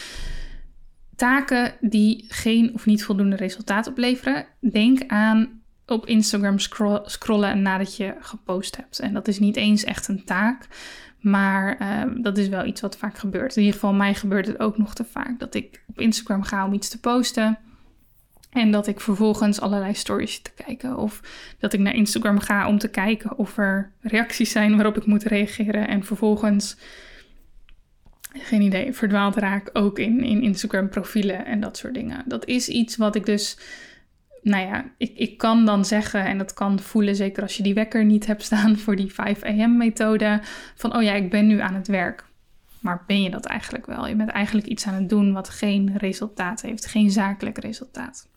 [1.17, 4.47] Taken die geen of niet voldoende resultaat opleveren.
[4.61, 6.59] Denk aan op Instagram
[7.05, 8.99] scrollen nadat je gepost hebt.
[8.99, 10.69] En dat is niet eens echt een taak.
[11.19, 13.57] Maar ehm, dat is wel iets wat vaak gebeurt.
[13.57, 16.67] In ieder geval, mij gebeurt het ook nog te vaak dat ik op Instagram ga
[16.67, 17.59] om iets te posten.
[18.53, 20.97] En dat ik vervolgens allerlei stories te kijken.
[20.97, 21.21] Of
[21.59, 25.23] dat ik naar Instagram ga om te kijken of er reacties zijn waarop ik moet
[25.23, 25.89] reageren.
[25.89, 26.77] En vervolgens,
[28.33, 32.25] geen idee, verdwaald raak ook in, in Instagram profielen en dat soort dingen.
[32.27, 33.59] Dat is iets wat ik dus
[34.43, 37.75] nou ja, ik, ik kan dan zeggen, en dat kan voelen, zeker als je die
[37.75, 40.41] wekker niet hebt staan voor die 5 am methode,
[40.75, 42.25] van oh ja, ik ben nu aan het werk.
[42.81, 44.07] Maar ben je dat eigenlijk wel?
[44.07, 48.31] Je bent eigenlijk iets aan het doen wat geen resultaat heeft, geen zakelijk resultaat.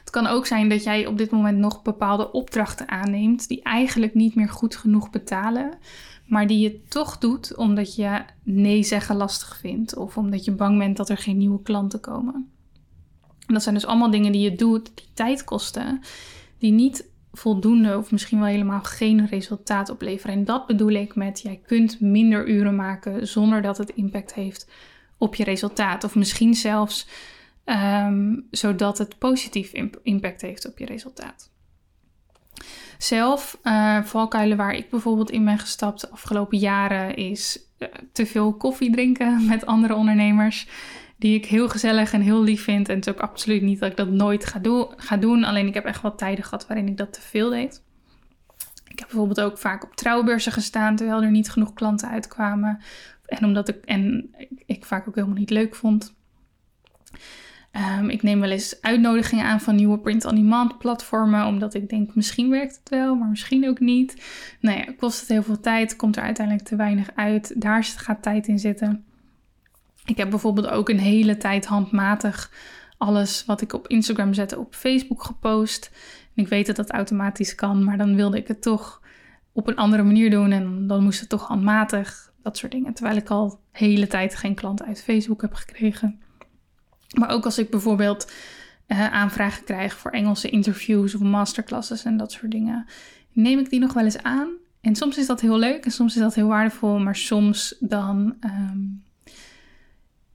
[0.00, 4.14] Het kan ook zijn dat jij op dit moment nog bepaalde opdrachten aanneemt die eigenlijk
[4.14, 5.78] niet meer goed genoeg betalen,
[6.26, 10.78] maar die je toch doet omdat je nee zeggen lastig vindt of omdat je bang
[10.78, 12.50] bent dat er geen nieuwe klanten komen.
[13.46, 16.00] En dat zijn dus allemaal dingen die je doet, die tijd kosten,
[16.58, 20.34] die niet voldoende of misschien wel helemaal geen resultaat opleveren.
[20.34, 24.70] En dat bedoel ik met jij kunt minder uren maken zonder dat het impact heeft
[25.18, 26.04] op je resultaat.
[26.04, 27.06] Of misschien zelfs
[27.66, 31.50] um, zodat het positief impact heeft op je resultaat.
[32.98, 38.26] Zelf, uh, valkuilen waar ik bijvoorbeeld in ben gestapt de afgelopen jaren is uh, te
[38.26, 40.68] veel koffie drinken met andere ondernemers
[41.18, 42.88] die ik heel gezellig en heel lief vind.
[42.88, 44.60] En het is ook absoluut niet dat ik dat nooit ga,
[44.96, 45.44] ga doen.
[45.44, 47.84] Alleen ik heb echt wel tijden gehad waarin ik dat te veel deed.
[48.88, 52.82] Ik heb bijvoorbeeld ook vaak op trouwbeurzen gestaan terwijl er niet genoeg klanten uitkwamen.
[53.26, 54.34] En omdat ik, en
[54.66, 56.14] ik vaak ook helemaal niet leuk vond.
[57.76, 62.50] Um, ik neem wel eens uitnodigingen aan van nieuwe print-on-demand platformen, omdat ik denk misschien
[62.50, 64.22] werkt het wel, maar misschien ook niet.
[64.60, 67.60] Nou ja, kost het heel veel tijd, komt er uiteindelijk te weinig uit.
[67.60, 69.04] Daar gaat tijd in zitten.
[70.04, 72.50] Ik heb bijvoorbeeld ook een hele tijd handmatig
[72.98, 75.90] alles wat ik op Instagram zette op Facebook gepost.
[76.34, 79.02] En ik weet dat dat automatisch kan, maar dan wilde ik het toch
[79.52, 82.32] op een andere manier doen en dan moest het toch handmatig.
[82.42, 82.94] Dat soort dingen.
[82.94, 86.20] Terwijl ik al hele tijd geen klanten uit Facebook heb gekregen.
[87.14, 88.32] Maar ook als ik bijvoorbeeld
[88.88, 92.86] uh, aanvragen krijg voor Engelse interviews of masterclasses en dat soort dingen,
[93.32, 94.48] neem ik die nog wel eens aan.
[94.80, 98.36] En soms is dat heel leuk en soms is dat heel waardevol, maar soms dan
[98.40, 98.78] ehm,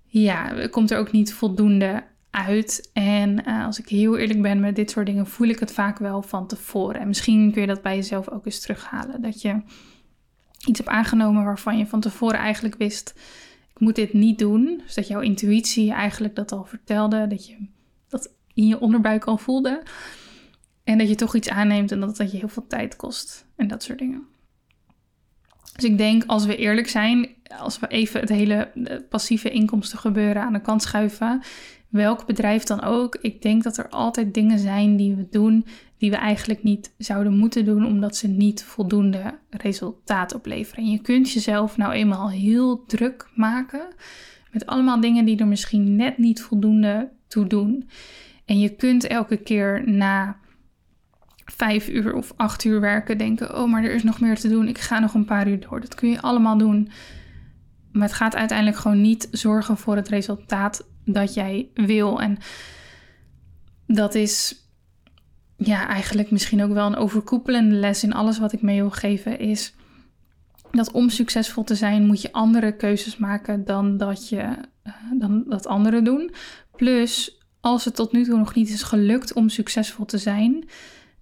[0.06, 2.90] ja, komt er ook niet voldoende uit.
[2.94, 5.98] En uh, als ik heel eerlijk ben met dit soort dingen, voel ik het vaak
[5.98, 7.02] wel van tevoren.
[7.02, 9.22] En misschien kun je dat bij jezelf ook eens terughalen.
[9.22, 9.62] Dat je
[10.66, 13.14] iets hebt aangenomen waarvan je van tevoren eigenlijk wist:
[13.82, 14.82] moet dit niet doen.
[14.84, 17.68] Dus dat jouw intuïtie eigenlijk dat al vertelde, dat je
[18.08, 19.84] dat in je onderbuik al voelde.
[20.84, 23.46] En dat je toch iets aanneemt en dat dat je heel veel tijd kost.
[23.56, 24.28] En dat soort dingen.
[25.76, 28.72] Dus ik denk, als we eerlijk zijn, als we even het hele
[29.10, 31.42] passieve inkomsten gebeuren aan de kant schuiven,
[31.90, 35.66] welk bedrijf dan ook, ik denk dat er altijd dingen zijn die we doen
[36.02, 40.84] die we eigenlijk niet zouden moeten doen, omdat ze niet voldoende resultaat opleveren.
[40.84, 43.88] En je kunt jezelf nou eenmaal heel druk maken
[44.52, 47.90] met allemaal dingen die er misschien net niet voldoende toe doen.
[48.46, 50.38] En je kunt elke keer na
[51.46, 54.68] vijf uur of acht uur werken denken: oh, maar er is nog meer te doen.
[54.68, 55.82] Ik ga nog een paar uur door.
[55.82, 56.90] Dat kun je allemaal doen.
[57.92, 62.22] Maar het gaat uiteindelijk gewoon niet zorgen voor het resultaat dat jij wil.
[62.22, 62.38] En
[63.88, 64.61] dat is
[65.64, 69.40] ja, eigenlijk misschien ook wel een overkoepelende les in alles wat ik mee wil geven.
[69.40, 69.74] Is
[70.72, 74.42] dat om succesvol te zijn moet je andere keuzes maken dan dat, je,
[74.84, 76.34] uh, dan dat anderen doen.
[76.76, 80.70] Plus, als het tot nu toe nog niet is gelukt om succesvol te zijn,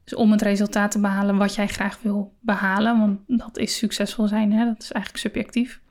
[0.04, 4.28] dus om het resultaat te behalen wat jij graag wil behalen, want dat is succesvol
[4.28, 4.66] zijn, hè?
[4.66, 5.82] dat is eigenlijk subjectief.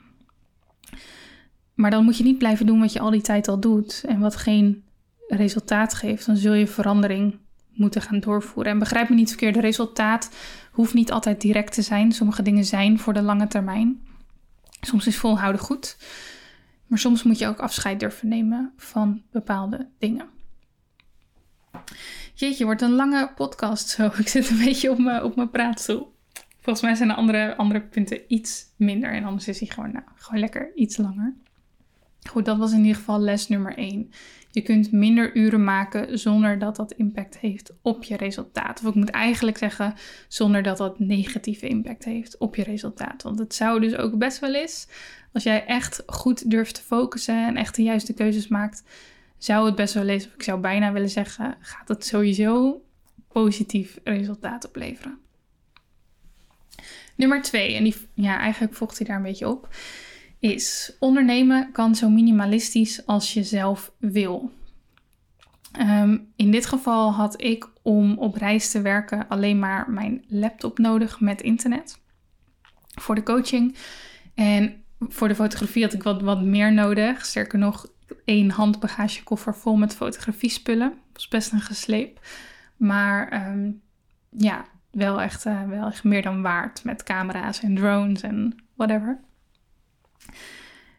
[1.75, 4.21] Maar dan moet je niet blijven doen wat je al die tijd al doet en
[4.21, 4.85] wat geen
[5.29, 6.27] resultaat geeft.
[6.27, 7.39] Dan zul je verandering
[7.79, 8.73] moeten gaan doorvoeren.
[8.73, 10.31] En begrijp me niet verkeerd, resultaat
[10.71, 12.13] hoeft niet altijd direct te zijn.
[12.13, 14.03] Sommige dingen zijn voor de lange termijn.
[14.81, 15.97] Soms is volhouden goed.
[16.87, 20.29] Maar soms moet je ook afscheid durven nemen van bepaalde dingen.
[22.35, 24.11] Jeetje, wordt een lange podcast zo.
[24.19, 26.17] Ik zit een beetje op mijn, op mijn praatstoel.
[26.61, 29.13] Volgens mij zijn de andere, andere punten iets minder.
[29.13, 31.35] En anders is hij gewoon, nou, gewoon lekker iets langer.
[32.29, 34.11] Goed, dat was in ieder geval les nummer 1.
[34.59, 38.81] Je kunt minder uren maken zonder dat dat impact heeft op je resultaat.
[38.81, 39.95] Of ik moet eigenlijk zeggen,
[40.29, 43.23] zonder dat dat negatieve impact heeft op je resultaat.
[43.23, 44.89] Want het zou dus ook best wel eens,
[45.33, 48.83] als jij echt goed durft te focussen en echt de juiste keuzes maakt,
[49.37, 52.83] zou het best wel lezen, of ik zou bijna willen zeggen, gaat het sowieso
[53.33, 55.19] positief resultaat opleveren.
[57.15, 59.69] Nummer twee, en die, ja, eigenlijk volgt hij daar een beetje op,
[60.41, 64.53] is ondernemen kan zo minimalistisch als je zelf wil.
[65.73, 70.79] Ehm, in dit geval had ik om op reis te werken alleen maar mijn laptop
[70.79, 72.01] nodig met internet.
[73.01, 73.77] voor de coaching.
[74.35, 77.27] En voor de fotografie had ik wat, wat meer nodig.
[77.27, 77.87] Sterker nog,
[78.25, 80.89] één handbagagekoffer vol met fotografiespullen.
[80.89, 82.21] Dat was best een gesleep.
[82.77, 83.71] Maar ehm,
[84.31, 89.21] ja, wel echt, uh, wel echt meer dan waard met camera's en drones en whatever.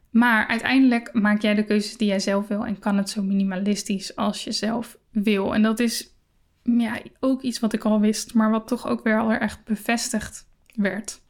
[0.10, 4.16] Maar uiteindelijk maak jij de keuzes die jij zelf wil en kan het zo minimalistisch
[4.16, 5.54] als je zelf wil.
[5.54, 6.14] En dat is
[6.64, 10.48] ja, ook iets wat ik al wist, maar wat toch ook weer al echt bevestigd
[10.76, 11.22] werd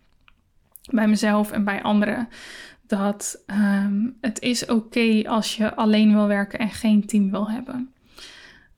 [0.91, 2.30] bij mezelf en bij anderen.
[2.88, 7.93] Dat um, het is oké als je alleen wil werken en geen team wil hebben.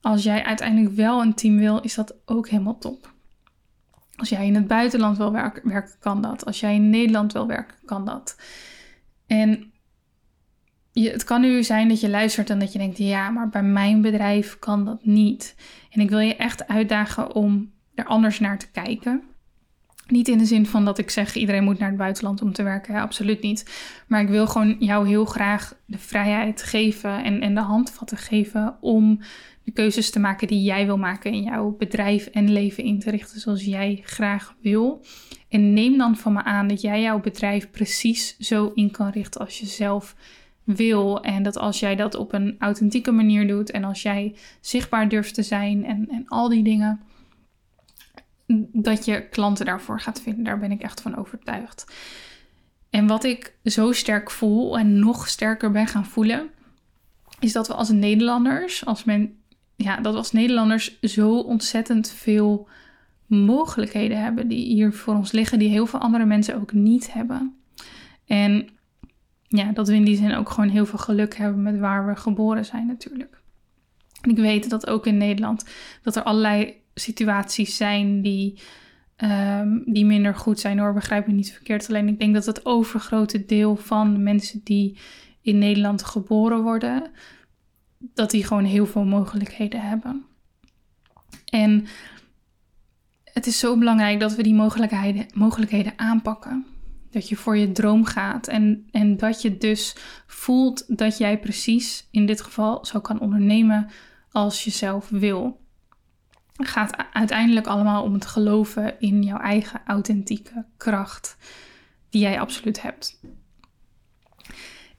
[0.01, 3.13] Als jij uiteindelijk wel een team wil, is dat ook helemaal top.
[4.15, 6.45] Als jij in het buitenland wil werken kan dat.
[6.45, 8.35] Als jij in Nederland wil werken, kan dat.
[9.31, 9.71] En
[10.91, 13.63] je, het kan nu zijn dat je luistert en dat je denkt: ja, maar bij
[13.63, 15.55] mijn bedrijf kan dat niet.
[15.89, 19.23] En ik wil je echt uitdagen om er anders naar te kijken.
[20.11, 22.63] Niet in de zin van dat ik zeg iedereen moet naar het buitenland om te
[22.63, 23.81] werken, absoluut niet.
[24.07, 28.77] Maar ik wil gewoon jou heel graag de vrijheid geven en, en de handvatten geven
[28.81, 29.19] om
[29.63, 33.09] de keuzes te maken die jij wil maken in jouw bedrijf en leven in te
[33.09, 35.05] richten zoals jij graag wil.
[35.49, 39.41] En neem dan van me aan dat jij jouw bedrijf precies zo in kan richten
[39.41, 40.15] als je zelf
[40.63, 41.23] wil.
[41.23, 45.33] En dat als jij dat op een authentieke manier doet en als jij zichtbaar durft
[45.33, 46.99] te zijn en, en al die dingen,
[48.71, 50.43] dat je klanten daarvoor gaat vinden.
[50.43, 51.93] Daar ben ik echt van overtuigd.
[52.89, 56.49] En wat ik zo sterk voel en nog sterker ben gaan voelen,
[57.39, 59.39] is dat we als Nederlanders, als men,
[59.75, 62.67] ja, dat we als Nederlanders zo ontzettend veel
[63.25, 67.55] mogelijkheden hebben die hier voor ons liggen, die heel veel andere mensen ook niet hebben.
[68.25, 68.69] En
[69.47, 72.15] ja, dat we in die zin ook gewoon heel veel geluk hebben met waar we
[72.15, 73.41] geboren zijn natuurlijk.
[74.21, 75.65] En ik weet dat ook in Nederland
[76.01, 78.59] dat er allerlei situaties zijn die,
[79.15, 81.89] ehm, die minder goed zijn hoor, begrijp me niet verkeerd.
[81.89, 84.97] Alleen ik denk dat het overgrote deel van de mensen die
[85.41, 87.11] in Nederland geboren worden,
[87.97, 90.25] dat die gewoon heel veel mogelijkheden hebben.
[91.45, 91.85] En
[93.23, 96.65] het is zo belangrijk dat we die mogelijkheden, mogelijkheden aanpakken.
[97.09, 99.95] Dat je voor je droom gaat en, en dat je dus
[100.27, 103.89] voelt dat jij precies in dit geval zo kan ondernemen
[104.31, 105.60] als je zelf wil.
[106.65, 111.37] Gaat uiteindelijk allemaal om het geloven in jouw eigen authentieke kracht,
[112.09, 113.19] die jij absoluut hebt.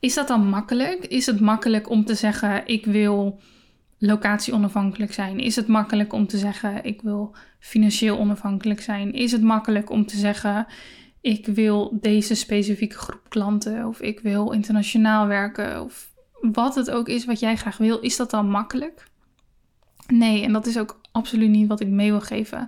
[0.00, 1.06] Is dat dan makkelijk?
[1.06, 3.40] Is het makkelijk om te zeggen: ik wil
[3.98, 5.38] locatie onafhankelijk zijn?
[5.38, 9.12] Is het makkelijk om te zeggen: ik wil financieel onafhankelijk zijn?
[9.12, 10.66] Is het makkelijk om te zeggen:
[11.20, 17.08] ik wil deze specifieke groep klanten of ik wil internationaal werken of wat het ook
[17.08, 17.98] is wat jij graag wil?
[17.98, 19.10] Is dat dan makkelijk?
[20.06, 22.58] Nee, en dat is ook absoluut niet wat ik mee wil geven.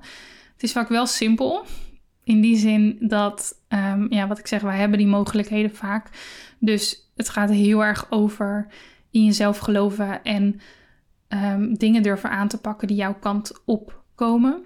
[0.53, 1.67] Het is vaak wel simpel.
[2.25, 6.09] In die zin dat, um, ja, wat ik zeg, wij hebben die mogelijkheden vaak.
[6.59, 8.67] Dus het gaat heel erg over
[9.11, 10.61] in jezelf geloven en
[11.29, 14.65] um, dingen durven aan te pakken die jouw kant opkomen.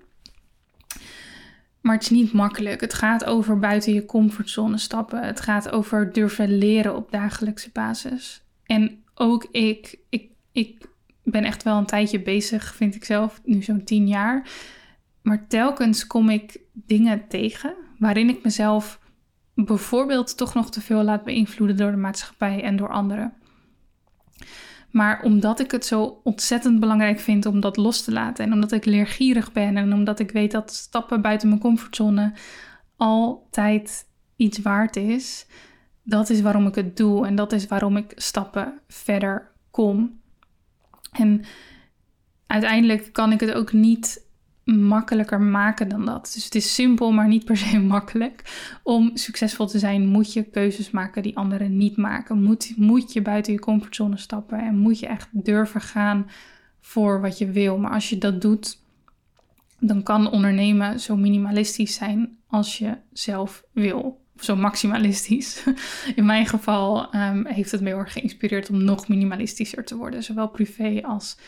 [1.81, 2.81] Maar het is niet makkelijk.
[2.81, 5.23] Het gaat over buiten je comfortzone stappen.
[5.23, 8.43] Het gaat over durven leren op dagelijkse basis.
[8.65, 10.89] En ook ik, ik, ik
[11.31, 14.49] ben echt wel een tijdje bezig, vind ik zelf, nu zo'n tien jaar.
[15.23, 19.01] Maar telkens kom ik dingen tegen waarin ik mezelf
[19.55, 23.33] bijvoorbeeld toch nog te veel laat beïnvloeden door de maatschappij en door anderen.
[24.91, 28.73] Maar omdat ik het zo ontzettend belangrijk vind om dat los te laten en omdat
[28.73, 32.33] ik leergierig ben en omdat ik weet dat stappen buiten mijn comfortzone
[32.97, 35.47] altijd iets waard is,
[36.03, 40.18] dat is waarom ik het doe en dat is waarom ik stappen verder kom.
[41.13, 41.45] En
[42.47, 44.27] uiteindelijk kan ik het ook niet
[44.65, 46.31] makkelijker maken dan dat.
[46.35, 48.43] Dus het is simpel, maar niet per se makkelijk.
[48.83, 52.43] Om succesvol te zijn, moet je keuzes maken die anderen niet maken.
[52.43, 56.31] Moet, moet je buiten je comfortzone stappen en moet je echt durven gaan
[56.81, 57.79] voor wat je wil.
[57.79, 58.79] Maar als je dat doet,
[59.79, 64.21] dan kan ondernemen zo minimalistisch zijn als je zelf wil.
[64.41, 65.65] Zo maximalistisch.
[66.15, 70.23] In mijn geval um, heeft het me heel erg geïnspireerd om nog minimalistischer te worden.
[70.23, 71.39] Zowel privé als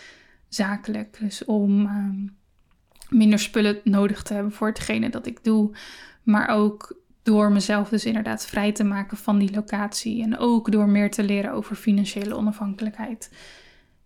[0.48, 1.18] zakelijk.
[1.20, 2.36] Dus om um,
[3.08, 5.76] minder spullen nodig te hebben voor hetgene dat ik doe.
[6.22, 10.22] Maar ook door mezelf dus inderdaad vrij te maken van die locatie.
[10.22, 13.32] En ook door meer te leren over financiële onafhankelijkheid.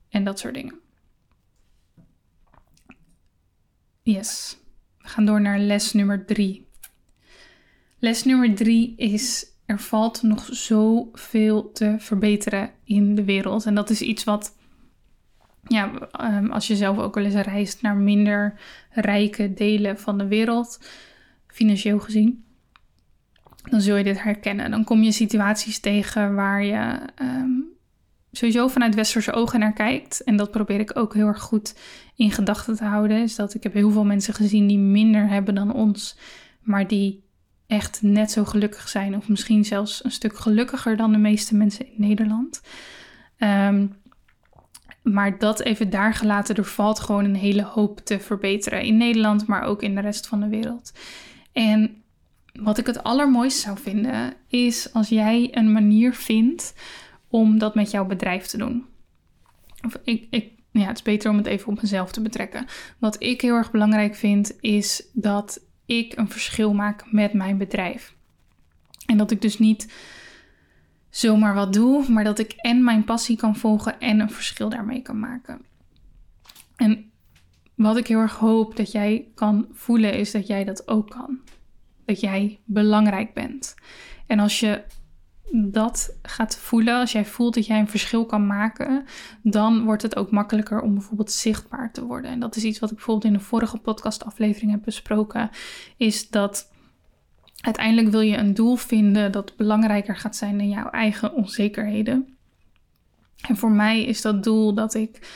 [0.08, 0.74] En dat soort dingen.
[4.02, 4.58] Yes.
[4.98, 6.63] We gaan door naar les nummer drie.
[8.04, 13.66] Les nummer drie is: er valt nog zoveel te verbeteren in de wereld.
[13.66, 14.56] En dat is iets wat
[15.66, 20.26] ja, ehm, als je zelf ook wel eens reist naar minder rijke delen van de
[20.26, 20.80] wereld,
[21.46, 22.44] financieel gezien,
[23.62, 24.70] dan zul je dit herkennen.
[24.70, 27.50] Dan kom je situaties tegen waar je ehm,
[28.32, 30.22] sowieso vanuit westerse ogen naar kijkt.
[30.24, 31.78] En dat probeer ik ook heel erg goed
[32.16, 33.22] in gedachten te houden.
[33.22, 36.18] Is dat ik heb heel veel mensen gezien die minder hebben dan ons,
[36.60, 37.23] maar die
[37.74, 39.16] echt net zo gelukkig zijn.
[39.16, 42.60] Of misschien zelfs een stuk gelukkiger dan de meeste mensen in Nederland.
[43.38, 44.02] Um,
[45.02, 49.46] maar dat even daar gelaten, er valt gewoon een hele hoop te verbeteren in Nederland,
[49.46, 50.92] maar ook in de rest van de wereld.
[51.52, 52.02] En
[52.52, 56.74] wat ik het allermooiste zou vinden, is als jij een manier vindt
[57.28, 58.84] om dat met jouw bedrijf te doen.
[59.86, 62.66] Of ik, ik, ja, het is beter om het even op mezelf te betrekken.
[62.98, 68.14] Wat ik heel erg belangrijk vind, is dat ik een verschil maak met mijn bedrijf.
[69.06, 69.92] En dat ik dus niet
[71.10, 75.02] zomaar wat doe, maar dat ik en mijn passie kan volgen en een verschil daarmee
[75.02, 75.60] kan maken.
[76.76, 77.10] En
[77.74, 81.38] wat ik heel erg hoop dat jij kan voelen, is dat jij dat ook kan.
[82.04, 83.74] Dat jij belangrijk bent.
[84.26, 84.82] En als je
[85.52, 89.04] dat gaat voelen, als jij voelt dat jij een verschil kan maken,
[89.42, 92.30] dan wordt het ook makkelijker om bijvoorbeeld zichtbaar te worden.
[92.30, 95.50] En dat is iets wat ik bijvoorbeeld in de vorige podcastaflevering heb besproken,
[95.96, 96.72] is dat
[97.64, 102.36] Uiteindelijk wil je een doel vinden dat belangrijker gaat zijn dan jouw eigen onzekerheden.
[103.48, 105.28] En voor mij is dat doel dat ik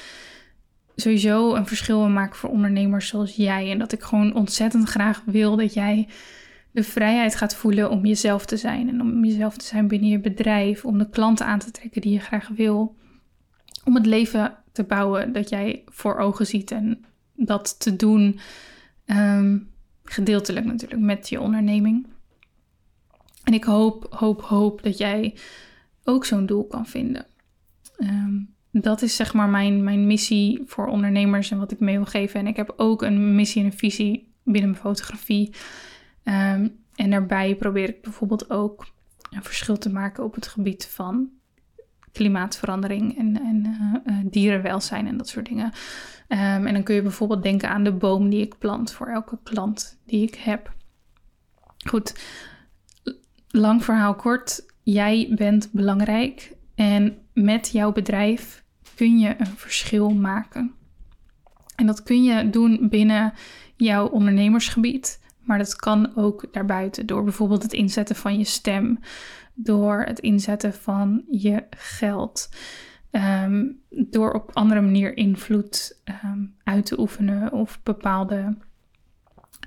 [0.97, 3.71] sowieso een verschil wil maken voor ondernemers zoals jij.
[3.71, 6.09] En dat ik gewoon ontzettend graag wil dat jij
[6.79, 8.89] de vrijheid gaat voelen om jezelf te zijn.
[8.89, 10.85] En om jezelf te zijn binnen je bedrijf.
[10.85, 12.97] Om de klanten aan te trekken die je graag wil.
[13.85, 16.71] Om het leven te bouwen dat jij voor ogen ziet.
[16.71, 17.05] En
[17.35, 18.41] dat te doen
[19.05, 19.59] ehm,
[20.05, 22.07] gedeeltelijk natuurlijk met je onderneming.
[23.45, 25.35] En ik hoop, hoop, hoop dat jij
[26.05, 27.27] ook zo'n doel kan vinden.
[27.97, 28.37] Ehm,
[28.71, 32.41] dat is zeg maar mijn, mijn missie voor ondernemers en wat ik mee wil geven.
[32.41, 35.51] En ik heb ook een missie en een visie binnen mijn fotografie.
[36.29, 38.87] Ehm, en daarbij probeer ik bijvoorbeeld ook
[39.31, 41.29] een verschil te maken op het gebied van
[42.13, 43.77] klimaatverandering en, en
[44.07, 45.73] uh, dierenwelzijn en dat soort dingen.
[46.29, 49.39] Ehm, en dan kun je bijvoorbeeld denken aan de boom die ik plant voor elke
[49.43, 50.73] klant die ik heb.
[51.89, 52.15] Goed,
[53.49, 58.65] lang verhaal kort, jij bent belangrijk en met jouw bedrijf
[58.95, 60.75] kun je een verschil maken.
[61.77, 63.33] En dat kun je doen binnen
[63.77, 68.99] jouw ondernemersgebied, maar dat kan ook daarbuiten door bijvoorbeeld het inzetten van je stem,
[69.55, 72.49] door het inzetten van je geld,
[73.11, 78.57] ehm, door op andere manier invloed ehm, uit te oefenen of bepaalde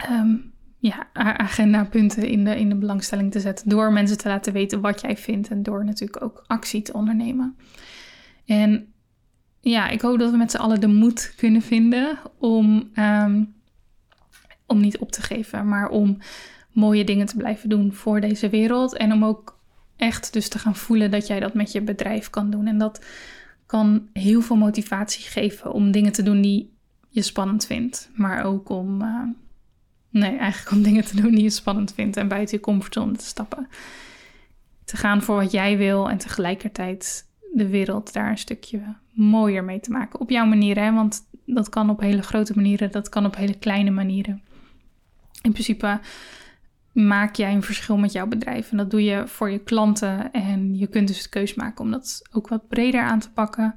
[0.10, 3.70] um, ja, agendapunten in de, in de belangstelling te zetten.
[3.70, 7.56] Door mensen te laten weten wat jij vindt en door natuurlijk ook actie te ondernemen.
[8.46, 8.94] En
[9.60, 12.90] ja, ik hoop dat we met z'n allen de moed kunnen vinden om,
[14.72, 16.18] om niet op te geven, maar om
[16.72, 18.98] mooie dingen te blijven doen voor deze wereld.
[18.98, 19.60] En om ook
[19.96, 22.68] echt dus te gaan voelen dat jij dat met je bedrijf kan doen.
[22.68, 23.06] En dat
[23.66, 26.74] kan heel veel motivatie geven om dingen te doen die
[27.10, 29.02] je spannend vindt, maar ook om.
[29.02, 29.24] Uh,
[30.12, 33.26] Nee, eigenlijk om dingen te doen die je spannend vindt en buiten je comfortzone te
[33.26, 33.68] stappen.
[34.86, 39.80] Te gaan voor wat jij wil en tegelijkertijd de wereld daar een stukje mooier mee
[39.80, 40.20] te maken.
[40.20, 40.94] Op jouw manier, hè?
[40.94, 44.42] want dat kan op hele grote manieren, dat kan op hele kleine manieren.
[45.42, 46.00] In principe
[46.92, 50.32] maak jij een verschil met jouw bedrijf en dat doe je voor je klanten.
[50.32, 53.76] En je kunt dus de keus maken om dat ook wat breder aan te pakken.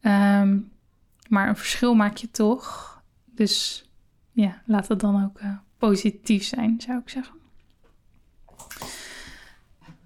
[0.00, 0.58] Ehm,
[1.28, 2.94] maar een verschil maak je toch.
[3.24, 3.84] Dus
[4.32, 7.34] ja, laat het dan ook uh, positief zijn, zou ik zeggen.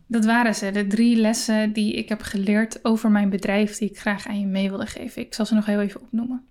[0.07, 3.99] Dat waren ze, de drie lessen die ik heb geleerd over mijn bedrijf, die ik
[3.99, 5.23] graag aan je mee wilde geven.
[5.23, 6.45] Ik zal ze nog heel even opnoemen.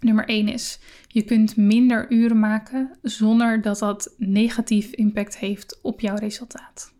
[0.00, 0.78] Nummer 1 is:
[1.08, 6.92] je kunt minder uren maken zonder dat dat negatief impact heeft op jouw resultaat.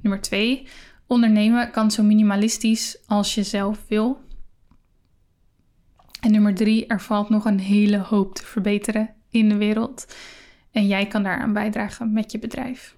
[0.00, 0.66] Nummer 2:
[1.06, 4.20] ondernemen kan zo minimalistisch als je zelf wil.
[6.20, 10.14] En nummer drie, er valt nog een hele hoop te verbeteren in de wereld.
[10.70, 12.96] En jij kan daaraan bijdragen met je bedrijf.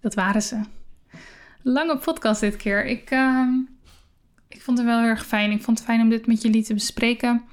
[0.00, 0.60] Dat waren ze.
[1.62, 2.84] Lange podcast dit keer.
[2.84, 3.48] Ik, uh,
[4.50, 5.50] ik vond het wel heel erg fijn.
[5.50, 7.44] Ik vond het fijn om dit met jullie te bespreken.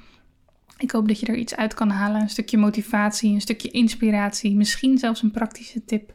[0.77, 2.21] Ik hoop dat je er iets uit kan halen.
[2.21, 4.55] Een stukje motivatie, een stukje inspiratie.
[4.55, 6.13] Misschien zelfs een praktische tip.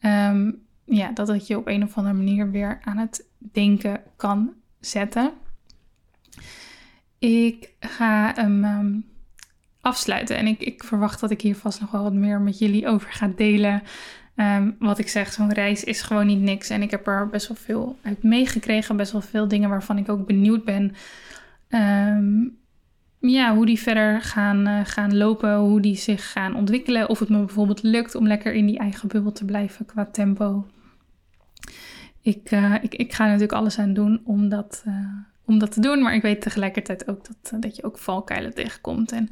[0.00, 4.52] Um, ja, dat het je op een of andere manier weer aan het denken kan
[4.80, 5.32] zetten.
[7.18, 9.00] Ik ga hem ehm,
[9.80, 10.36] afsluiten.
[10.36, 13.12] En ik, ik, verwacht dat ik hier vast nog wel wat meer met jullie over
[13.12, 13.82] ga delen.
[14.34, 16.70] Ehm, wat ik zeg, zo'n reis is gewoon niet niks.
[16.70, 18.96] En ik heb er best wel veel uit meegekregen.
[18.96, 20.92] Best wel veel dingen waarvan ik ook benieuwd ben.
[21.68, 22.48] Ehm,
[23.18, 27.08] ja, hoe die verder gaan, uh, gaan lopen, hoe die zich gaan ontwikkelen.
[27.08, 30.66] Of het me bijvoorbeeld lukt om lekker in die eigen bubbel te blijven qua tempo.
[32.20, 34.94] Ik, uh, ik, ik ga natuurlijk alles aan doen om dat, uh,
[35.44, 36.02] om dat te doen.
[36.02, 39.12] Maar ik weet tegelijkertijd ook dat, dat je ook valkuilen tegenkomt.
[39.12, 39.28] En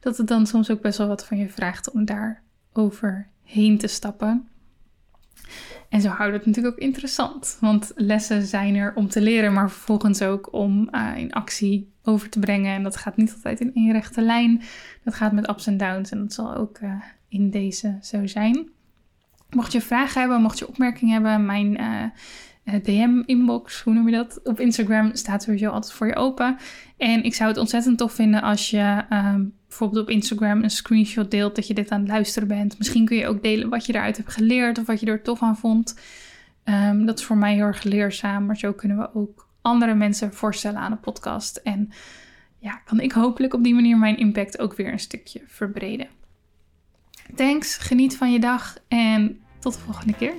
[0.00, 2.42] dat het dan soms ook best wel wat van je vraagt om daar
[3.46, 4.48] overheen te stappen.
[5.88, 7.56] En zo houdt het natuurlijk ook interessant.
[7.60, 12.28] Want lessen zijn er om te leren, maar vervolgens ook om uh, in actie over
[12.28, 12.74] te brengen.
[12.74, 14.62] En dat gaat niet altijd in één rechte lijn.
[15.04, 16.10] Dat gaat met ups en downs.
[16.10, 18.68] En dat zal ook uh, in deze zo zijn.
[19.50, 22.04] Mocht je vragen hebben, mocht je opmerkingen hebben, mijn uh,
[22.66, 24.40] DM-inbox, hoe noem je dat?
[24.44, 26.56] Op Instagram staat sowieso altijd voor je open.
[26.96, 31.30] En ik zou het ontzettend tof vinden als je um, bijvoorbeeld op Instagram een screenshot
[31.30, 32.78] deelt dat je dit aan het luisteren bent.
[32.78, 35.42] Misschien kun je ook delen wat je eruit hebt geleerd of wat je er tof
[35.42, 35.98] aan vond.
[36.64, 40.32] Um, dat is voor mij heel erg leerzaam, maar zo kunnen we ook andere mensen
[40.32, 41.56] voorstellen aan de podcast.
[41.56, 41.90] En
[42.58, 46.08] ja, kan ik hopelijk op die manier mijn impact ook weer een stukje verbreden.
[47.34, 50.34] Thanks, geniet van je dag en tot de volgende keer.